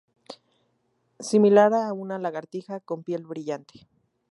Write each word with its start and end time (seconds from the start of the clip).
Similar 1.19 1.75
a 1.75 1.93
una 1.93 2.17
lagartija 2.17 2.79
con 2.79 3.03
piel 3.03 3.27
brillante. 3.27 3.87